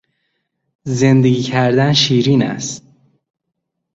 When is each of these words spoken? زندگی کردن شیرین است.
زندگی 0.83 1.41
کردن 1.43 1.93
شیرین 1.93 2.43
است. 2.43 2.83